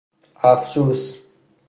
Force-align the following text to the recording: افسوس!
افسوس! 0.51 1.01